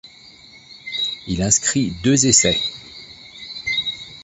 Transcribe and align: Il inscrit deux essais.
Il 1.27 1.43
inscrit 1.43 1.91
deux 2.03 2.25
essais. 2.25 2.59